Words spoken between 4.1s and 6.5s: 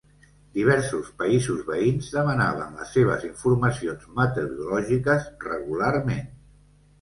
meteorològiques regularment.